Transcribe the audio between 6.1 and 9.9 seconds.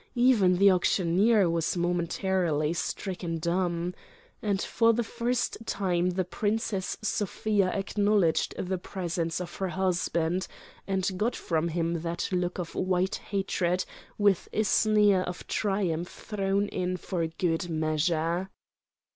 Princess Sofia acknowledged the presence of her